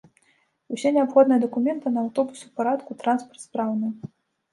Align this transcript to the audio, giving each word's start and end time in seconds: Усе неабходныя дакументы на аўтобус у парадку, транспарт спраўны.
Усе 0.75 0.91
неабходныя 0.95 1.37
дакументы 1.43 1.91
на 1.97 2.01
аўтобус 2.05 2.39
у 2.47 2.49
парадку, 2.61 2.97
транспарт 3.05 3.45
спраўны. 3.45 3.93